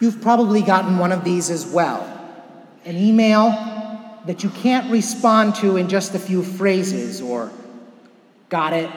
[0.00, 2.12] You've probably gotten one of these as well
[2.84, 3.50] an email
[4.26, 7.50] that you can't respond to in just a few phrases or,
[8.48, 8.88] got it,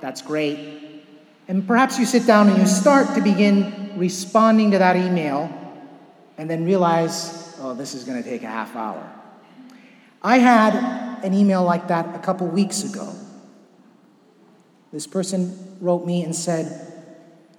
[0.00, 1.04] that's great.
[1.46, 5.52] And perhaps you sit down and you start to begin responding to that email
[6.38, 9.10] and then realize, oh, this is going to take a half hour.
[10.22, 10.74] I had
[11.22, 13.14] an email like that a couple weeks ago.
[14.90, 16.92] This person wrote me and said,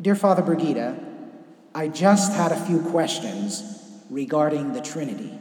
[0.01, 0.97] Dear Father Brigida,
[1.75, 3.61] I just had a few questions
[4.09, 5.37] regarding the Trinity.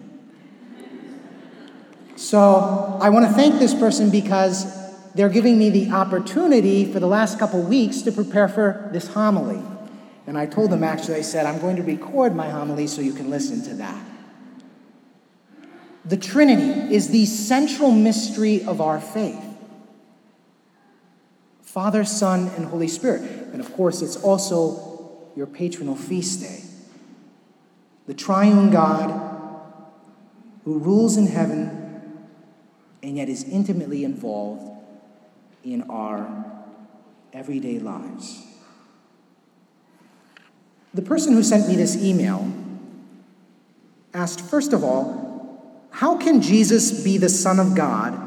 [2.16, 4.66] So I want to thank this person because
[5.14, 9.62] they're giving me the opportunity for the last couple weeks to prepare for this homily.
[10.26, 13.12] And I told them actually, I said, I'm going to record my homily so you
[13.12, 14.04] can listen to that.
[16.04, 19.40] The Trinity is the central mystery of our faith
[21.62, 23.22] Father, Son, and Holy Spirit.
[23.52, 24.93] And of course, it's also
[25.36, 26.62] your patronal feast day.
[28.06, 29.32] The triune God
[30.64, 31.84] who rules in heaven
[33.02, 34.70] and yet is intimately involved
[35.62, 36.44] in our
[37.32, 38.46] everyday lives.
[40.94, 42.50] The person who sent me this email
[44.12, 48.18] asked, first of all, how can Jesus be the Son of God,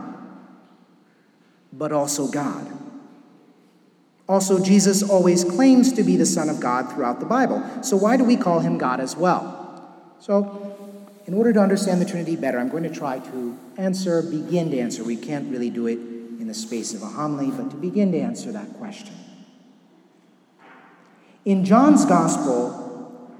[1.72, 2.77] but also God?
[4.28, 7.64] Also, Jesus always claims to be the Son of God throughout the Bible.
[7.82, 9.56] So, why do we call him God as well?
[10.20, 10.76] So,
[11.26, 14.80] in order to understand the Trinity better, I'm going to try to answer, begin to
[14.80, 15.04] answer.
[15.04, 18.20] We can't really do it in the space of a homily, but to begin to
[18.20, 19.16] answer that question.
[21.46, 23.32] In John's Gospel,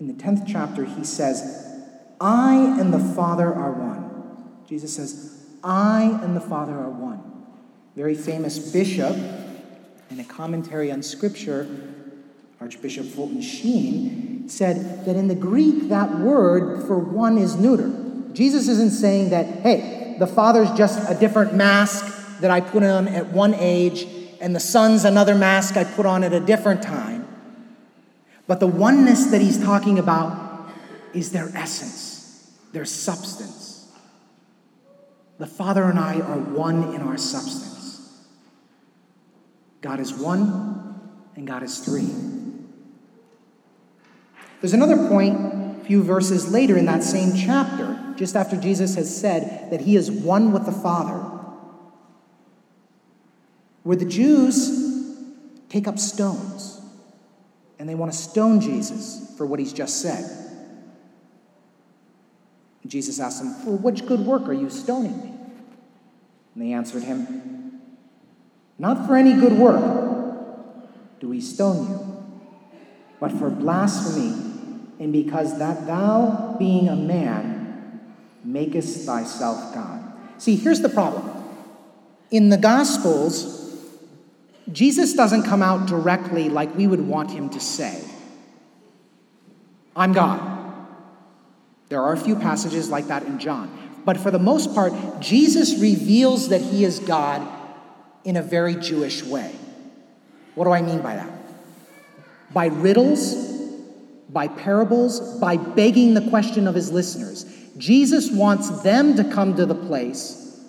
[0.00, 1.76] in the 10th chapter, he says,
[2.20, 4.64] I and the Father are one.
[4.68, 7.37] Jesus says, I and the Father are one.
[7.98, 9.16] Very famous bishop
[10.08, 11.66] in a commentary on Scripture,
[12.60, 17.90] Archbishop Fulton Sheen, said that in the Greek, that word for one is neuter.
[18.34, 23.08] Jesus isn't saying that, hey, the Father's just a different mask that I put on
[23.08, 24.06] at one age
[24.40, 27.26] and the Son's another mask I put on at a different time.
[28.46, 30.70] But the oneness that he's talking about
[31.14, 33.90] is their essence, their substance.
[35.38, 37.77] The Father and I are one in our substance.
[39.80, 41.00] God is one
[41.36, 42.08] and God is three.
[44.60, 49.14] There's another point a few verses later in that same chapter, just after Jesus has
[49.14, 51.38] said that he is one with the Father
[53.84, 55.24] where the Jews
[55.70, 56.78] take up stones
[57.78, 60.48] and they want to stone Jesus for what he's just said.
[62.86, 65.30] Jesus asked them, For which good work are you stoning me?
[66.54, 67.57] And they answered him,
[68.78, 69.98] Not for any good work
[71.20, 72.24] do we stone you,
[73.18, 74.28] but for blasphemy,
[75.00, 78.00] and because that thou, being a man,
[78.44, 80.12] makest thyself God.
[80.38, 81.28] See, here's the problem.
[82.30, 83.76] In the Gospels,
[84.70, 88.04] Jesus doesn't come out directly like we would want him to say,
[89.96, 90.56] I'm God.
[91.88, 93.76] There are a few passages like that in John.
[94.04, 97.57] But for the most part, Jesus reveals that he is God
[98.24, 99.54] in a very Jewish way.
[100.54, 101.30] What do I mean by that?
[102.52, 103.34] By riddles,
[104.28, 107.44] by parables, by begging the question of his listeners.
[107.76, 110.60] Jesus wants them to come to the place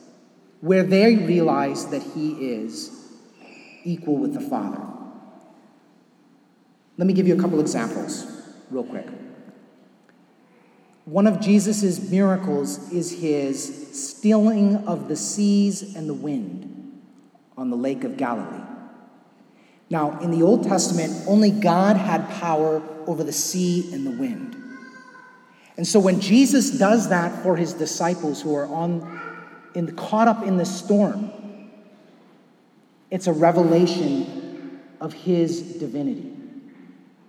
[0.62, 2.92] where they realize that he is
[3.84, 4.82] equal with the Father.
[6.98, 8.26] Let me give you a couple examples,
[8.70, 9.08] real quick.
[11.06, 16.79] One of Jesus' miracles is his stilling of the seas and the wind
[17.60, 18.64] on the Lake of Galilee.
[19.90, 24.56] Now, in the Old Testament, only God had power over the sea and the wind.
[25.76, 29.20] And so when Jesus does that for his disciples who are on,
[29.74, 31.32] in, caught up in the storm,
[33.12, 36.32] it's a revelation of his divinity.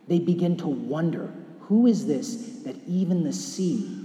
[0.07, 4.05] They begin to wonder who is this that even the sea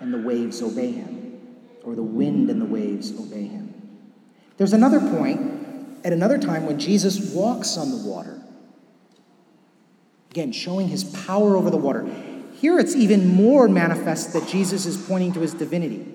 [0.00, 1.40] and the waves obey him,
[1.84, 3.69] or the wind and the waves obey him?
[4.60, 5.40] There's another point
[6.04, 8.42] at another time when Jesus walks on the water.
[10.32, 12.06] Again, showing his power over the water.
[12.56, 16.06] Here it's even more manifest that Jesus is pointing to his divinity.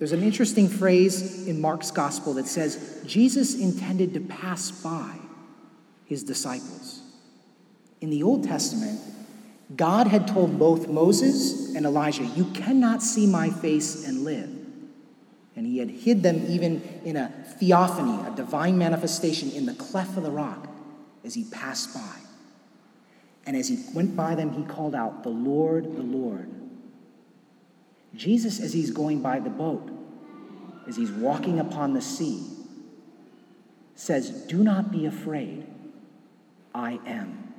[0.00, 5.14] There's an interesting phrase in Mark's gospel that says Jesus intended to pass by
[6.04, 7.00] his disciples.
[8.00, 8.98] In the Old Testament,
[9.76, 14.50] God had told both Moses and Elijah, You cannot see my face and live.
[15.56, 17.28] And he had hid them even in a
[17.58, 20.68] theophany, a divine manifestation in the cleft of the rock
[21.24, 22.18] as he passed by.
[23.46, 26.50] And as he went by them, he called out, The Lord, the Lord.
[28.14, 29.90] Jesus, as he's going by the boat,
[30.86, 32.42] as he's walking upon the sea,
[33.94, 35.66] says, Do not be afraid.
[36.74, 37.54] I am.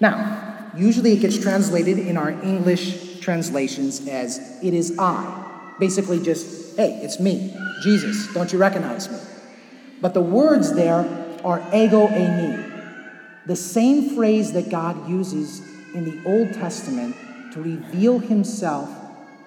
[0.00, 5.46] Now, usually it gets translated in our English translations as, It is I.
[5.80, 8.32] Basically, just, Hey, it's me, Jesus.
[8.32, 9.18] Don't you recognize me?
[10.00, 11.04] But the words there
[11.44, 15.60] are ego eimi, the same phrase that God uses
[15.94, 17.16] in the Old Testament
[17.52, 18.88] to reveal himself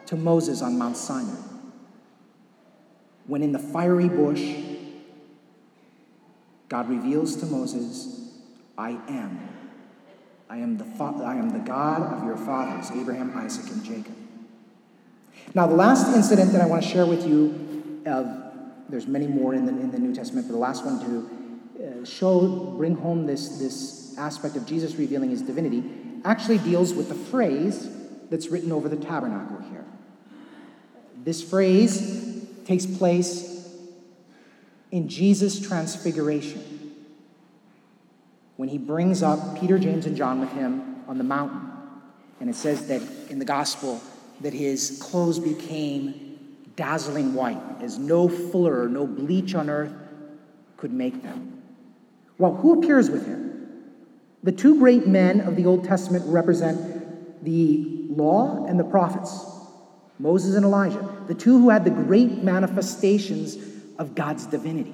[0.07, 1.39] to Moses on Mount Sinai.
[3.25, 4.43] When in the fiery bush,
[6.67, 8.31] God reveals to Moses,
[8.77, 9.49] I am.
[10.49, 14.22] I am the, fa- I am the God of your fathers, Abraham, Isaac, and Jacob.
[15.53, 18.01] Now, the last incident that I want to share with you,
[18.89, 22.05] there's many more in the, in the New Testament, but the last one to uh,
[22.05, 25.83] show, bring home this, this aspect of Jesus revealing his divinity,
[26.25, 27.89] actually deals with the phrase
[28.29, 29.85] that's written over the tabernacle here.
[31.23, 33.69] This phrase takes place
[34.91, 36.95] in Jesus' transfiguration
[38.57, 41.71] when he brings up Peter, James, and John with him on the mountain.
[42.39, 44.01] And it says that in the gospel
[44.43, 46.37] that his clothes became
[46.75, 49.93] dazzling white, as no fuller no bleach on earth
[50.75, 51.61] could make them.
[52.37, 53.83] Well, who appears with him?
[54.43, 59.45] The two great men of the Old Testament represent the law and the prophets.
[60.19, 63.57] Moses and Elijah, the two who had the great manifestations
[63.97, 64.93] of God's divinity.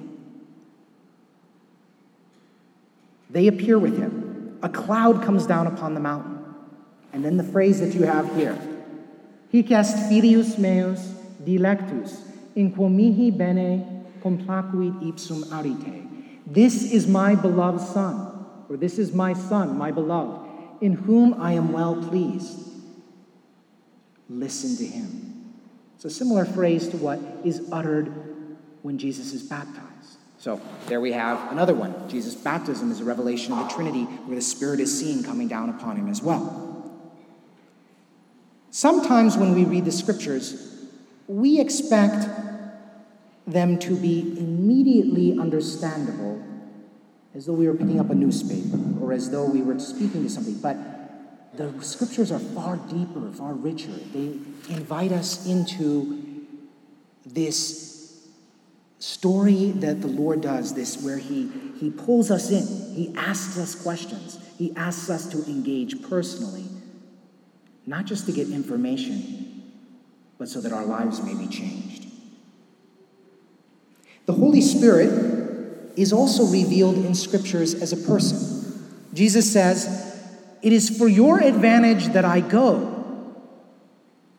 [3.30, 4.58] They appear with him.
[4.62, 6.38] A cloud comes down upon the mountain.
[7.12, 8.56] And then the phrase that you have here
[9.50, 11.00] Hic est filius meus
[11.44, 12.22] dilectus,
[12.54, 16.06] in quo mihi bene complacuit ipsum audite.
[16.46, 20.48] This is my beloved Son, or this is my Son, my beloved,
[20.80, 22.58] in whom I am well pleased.
[24.28, 25.54] Listen to him.
[25.96, 28.12] It's a similar phrase to what is uttered
[28.82, 29.86] when Jesus is baptized.
[30.38, 32.08] So there we have another one.
[32.08, 35.68] Jesus' baptism is a revelation of the Trinity where the Spirit is seen coming down
[35.68, 36.69] upon him as well.
[38.70, 40.86] Sometimes when we read the scriptures,
[41.26, 42.28] we expect
[43.46, 46.42] them to be immediately understandable
[47.34, 50.28] as though we were picking up a newspaper or as though we were speaking to
[50.28, 50.56] somebody.
[50.56, 53.92] But the scriptures are far deeper, far richer.
[54.12, 54.38] They
[54.68, 56.46] invite us into
[57.26, 58.28] this
[58.98, 63.74] story that the Lord does, this where He, he pulls us in, He asks us
[63.74, 66.64] questions, He asks us to engage personally,
[67.86, 69.72] not just to get information,
[70.38, 72.06] but so that our lives may be changed.
[74.26, 78.56] The Holy Spirit is also revealed in scriptures as a person.
[79.12, 80.10] Jesus says,
[80.62, 82.96] it is for your advantage that I go.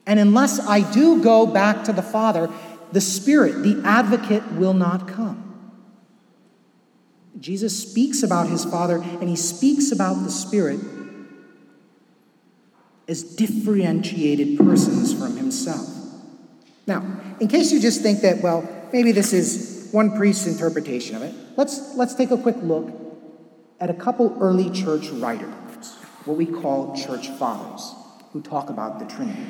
[0.06, 2.50] And unless I do go back to the Father,
[2.92, 5.48] the Spirit, the advocate, will not come.
[7.40, 10.80] Jesus speaks about his Father and he speaks about the Spirit
[13.08, 15.88] as differentiated persons from himself.
[16.88, 17.04] Now,
[17.40, 21.34] in case you just think that, well, maybe this is one priest's interpretation of it,
[21.58, 22.92] let's, let's take a quick look
[23.80, 25.54] at a couple early church writers
[26.26, 27.94] what we call church fathers,
[28.32, 29.44] who talk about the Trinity.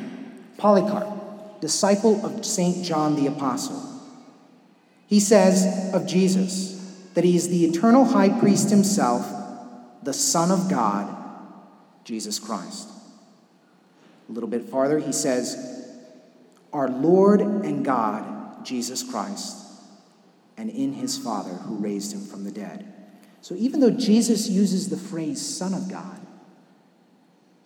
[0.58, 2.86] Polycarp, disciple of St.
[2.86, 3.88] John the Apostle,
[5.08, 6.78] he says of Jesus
[7.14, 9.30] that he is the eternal high priest himself,
[10.04, 11.14] the Son of God,
[12.06, 12.88] Jesus Christ.
[14.32, 15.90] A little bit farther, he says,
[16.72, 19.58] Our Lord and God, Jesus Christ,
[20.56, 22.94] and in his Father who raised him from the dead.
[23.42, 26.26] So even though Jesus uses the phrase Son of God,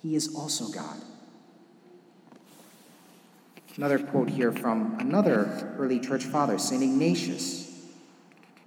[0.01, 1.00] he is also God.
[3.77, 6.81] Another quote here from another early church father, St.
[6.81, 7.72] Ignatius,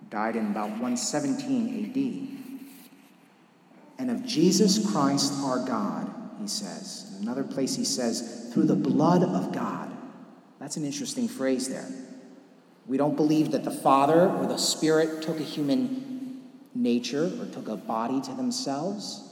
[0.09, 2.39] died in about 117
[3.99, 3.99] AD.
[3.99, 7.15] And of Jesus Christ our God, he says.
[7.17, 9.91] In another place, he says, through the blood of God.
[10.59, 11.89] That's an interesting phrase there.
[12.87, 16.43] We don't believe that the Father or the Spirit took a human
[16.75, 19.25] nature or took a body to themselves.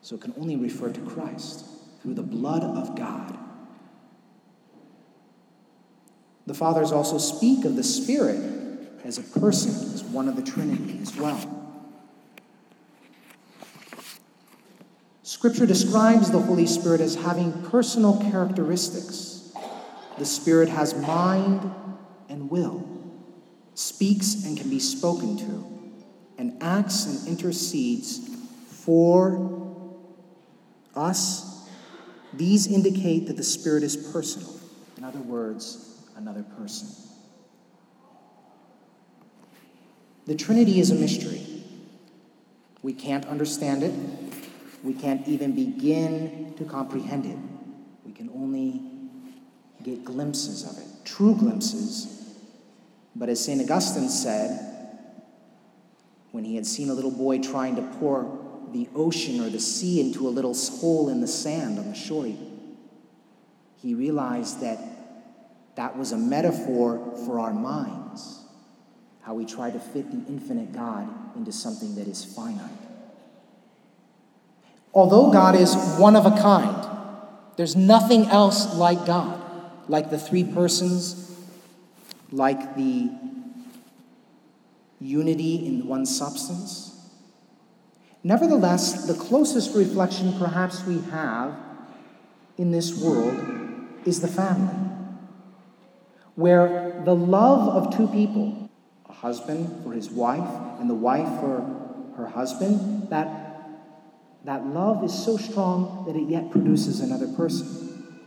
[0.00, 1.64] So it can only refer to Christ
[2.02, 3.36] through the blood of God.
[6.46, 8.40] The fathers also speak of the Spirit
[9.04, 11.55] as a person, as one of the Trinity as well.
[15.36, 19.52] Scripture describes the Holy Spirit as having personal characteristics.
[20.16, 21.74] The Spirit has mind
[22.30, 22.88] and will,
[23.74, 25.92] speaks and can be spoken to,
[26.38, 28.30] and acts and intercedes
[28.70, 29.92] For
[30.94, 31.68] us,
[32.32, 34.58] these indicate that the Spirit is personal.
[34.96, 36.88] In other words, another person.
[40.24, 41.42] The Trinity is a mystery.
[42.82, 43.92] We can't understand it.
[44.86, 47.36] We can't even begin to comprehend it.
[48.04, 48.80] We can only
[49.82, 52.36] get glimpses of it, true glimpses.
[53.16, 53.60] But as St.
[53.60, 55.00] Augustine said,
[56.30, 60.00] when he had seen a little boy trying to pour the ocean or the sea
[60.00, 62.32] into a little hole in the sand on the shore,
[63.82, 64.78] he realized that
[65.74, 68.44] that was a metaphor for our minds,
[69.22, 72.85] how we try to fit the infinite God into something that is finite.
[74.94, 76.86] Although God is one of a kind,
[77.56, 79.40] there's nothing else like God,
[79.88, 81.34] like the three persons,
[82.30, 83.10] like the
[85.00, 86.92] unity in one substance.
[88.22, 91.54] Nevertheless, the closest reflection perhaps we have
[92.58, 93.38] in this world
[94.04, 94.74] is the family,
[96.34, 98.68] where the love of two people,
[99.08, 100.48] a husband for his wife
[100.80, 101.64] and the wife for
[102.16, 103.45] her husband, that,
[104.46, 107.66] that love is so strong that it yet produces another person.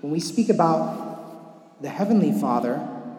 [0.01, 2.75] When we speak about the Heavenly Father,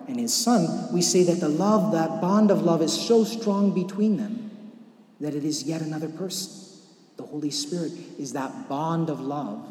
[0.07, 3.73] and his son, we say that the love, that bond of love, is so strong
[3.73, 4.51] between them
[5.21, 6.53] that it is yet another person.
[7.17, 9.67] The Holy Spirit is that bond of love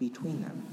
[0.00, 0.66] between them.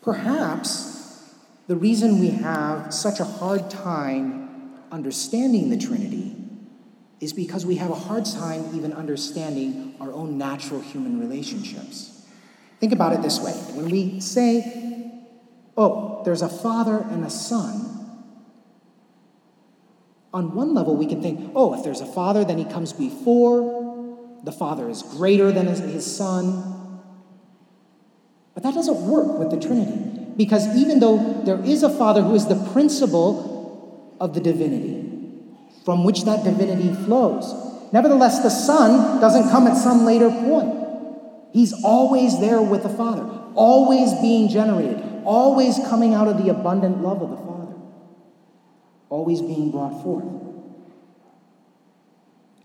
[0.00, 1.34] Perhaps
[1.66, 6.37] the reason we have such a hard time understanding the Trinity
[7.20, 12.26] is because we have a hard time even understanding our own natural human relationships.
[12.80, 14.88] Think about it this way when we say
[15.78, 17.88] oh, there's a father and a son,
[20.34, 24.18] on one level we can think, oh, if there's a father, then he comes before,
[24.44, 27.00] the father is greater than his son.
[28.54, 30.26] But that doesn't work with the Trinity.
[30.36, 35.17] Because even though there is a father who is the principle of the divinity,
[35.88, 37.54] from which that divinity flows,
[37.94, 40.70] nevertheless, the son doesn't come at some later point.
[41.50, 43.22] He's always there with the father,
[43.54, 47.72] always being generated, always coming out of the abundant love of the Father,
[49.08, 50.26] always being brought forth.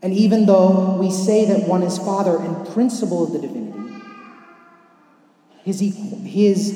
[0.02, 4.04] And even though we say that one is Father and principle of the divinity,
[5.64, 5.80] his,
[6.26, 6.72] his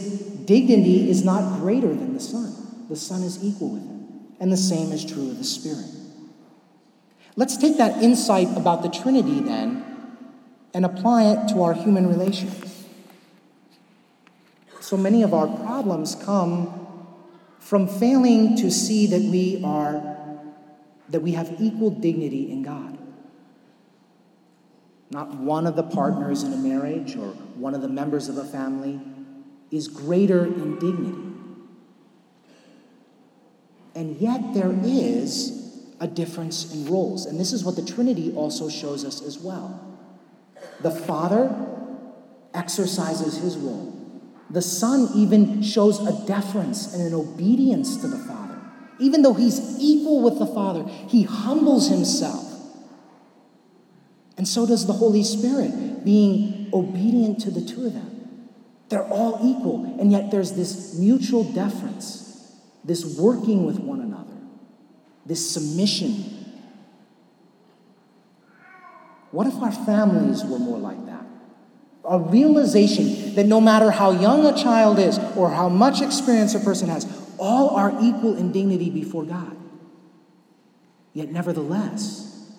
[0.45, 2.85] dignity is not greater than the Son.
[2.87, 4.27] The Son is equal with him.
[4.39, 6.06] And the same is true of the Spirit.
[7.37, 9.85] Let's take that insight about the Trinity then
[10.73, 12.85] and apply it to our human relations.
[14.79, 16.87] So many of our problems come
[17.59, 20.17] from failing to see that we are
[21.09, 22.97] that we have equal dignity in God.
[25.11, 28.43] Not one of the partners in a marriage or one of the members of a
[28.43, 28.99] family
[29.71, 31.23] is greater in dignity.
[33.95, 35.66] And yet there is
[35.99, 37.25] a difference in roles.
[37.25, 39.83] And this is what the Trinity also shows us as well.
[40.81, 41.53] The Father
[42.53, 43.93] exercises his role.
[44.49, 48.59] The Son even shows a deference and an obedience to the Father.
[48.99, 52.45] Even though he's equal with the Father, he humbles himself.
[54.37, 58.49] And so does the Holy Spirit, being obedient to the two of them.
[58.89, 64.06] They're all equal, and yet there's this mutual deference, this working with one another,
[65.27, 66.23] this submission.
[69.31, 71.17] What if our families were more like that?
[72.07, 76.59] a realization that no matter how young a child is or how much experience a
[76.59, 77.05] person has,
[77.37, 79.55] all are equal in dignity before God.
[81.13, 82.49] Yet, nevertheless,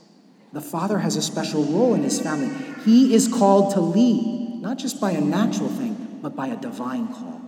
[0.52, 2.54] the father has a special role in his family.
[2.84, 7.08] He is called to lead, not just by a natural thing, but by a divine
[7.08, 7.40] call.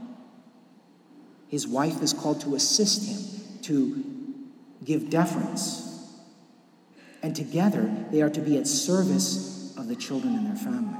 [1.48, 4.04] His wife is called to assist him, to
[4.84, 5.86] give deference.
[7.22, 10.98] And together, they are to be at service of the children and their family.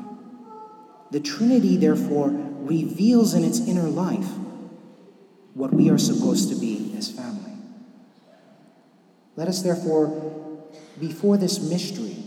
[1.11, 4.29] The Trinity, therefore, reveals in its inner life
[5.55, 7.53] what we are supposed to be as family.
[9.37, 10.09] Let us, therefore,
[11.01, 12.23] before this mystery,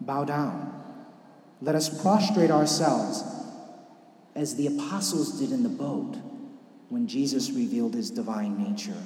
[0.00, 0.74] bow down.
[1.60, 3.22] Let us prostrate ourselves
[4.34, 6.16] as the apostles did in the boat
[6.88, 8.96] when Jesus revealed his divine nature.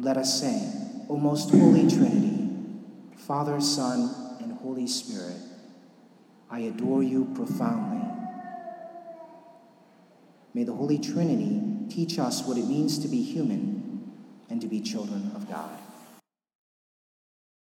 [0.00, 0.72] Let us say,
[1.08, 2.48] O most holy Trinity,
[3.16, 5.36] Father, Son, and Holy Spirit,
[6.48, 8.06] I adore you profoundly.
[10.54, 14.14] May the Holy Trinity teach us what it means to be human
[14.48, 15.76] and to be children of God.